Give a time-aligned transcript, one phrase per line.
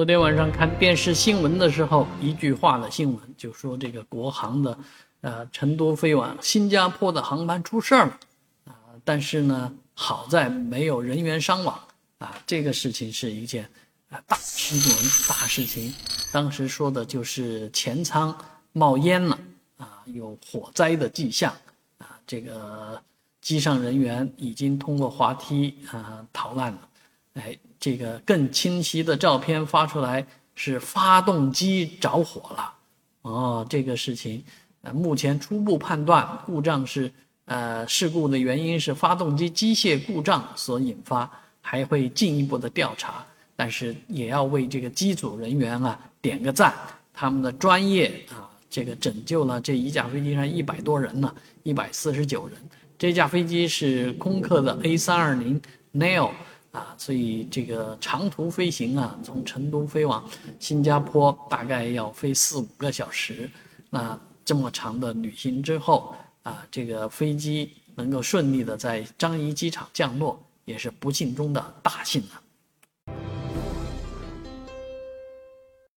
[0.00, 4.78] 昨天晚上看电视新闻的时候，一句话的新闻就说这个国航的，
[5.20, 8.18] 呃，成都飞往新加坡的航班出事儿了，
[8.64, 8.72] 啊，
[9.04, 11.78] 但是呢，好在没有人员伤亡，
[12.16, 13.68] 啊，这个事情是一件
[14.08, 14.96] 啊大新闻、
[15.28, 15.92] 大事情。
[16.32, 18.34] 当时说的就是前舱
[18.72, 19.38] 冒烟了，
[19.76, 21.52] 啊，有火灾的迹象，
[21.98, 22.98] 啊，这个
[23.42, 26.88] 机上人员已经通过滑梯啊逃难了。
[27.34, 30.26] 哎，这个更清晰的照片发出来
[30.56, 32.74] 是发动机着火了，
[33.22, 34.42] 哦，这个事情，
[34.82, 37.10] 呃，目前初步判断故障是，
[37.44, 46.74] 呃，事故的原因是发动机机械故障所引发，还会进一步的调查，但是也要为这个机组人员啊点个赞，
[47.14, 52.56] 他们的专业啊，这个拯救了这一架飞机上一百多人呢，一百四十九人，
[52.98, 55.62] 这架飞机是空客的 A 三二零
[55.94, 56.32] neo。
[56.72, 60.24] 啊，所以这个长途飞行啊，从成都飞往
[60.58, 63.50] 新加坡大概要飞四五个小时。
[63.90, 72.40] 那这么长的旅行之后啊，这个飞机能够顺利的在樟宜机场降落，也是不幸中的大幸了。